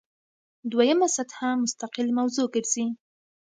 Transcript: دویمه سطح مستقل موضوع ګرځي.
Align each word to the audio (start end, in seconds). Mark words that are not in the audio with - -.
دویمه 0.71 1.07
سطح 1.15 1.39
مستقل 1.61 2.07
موضوع 2.17 2.47
ګرځي. 2.53 2.85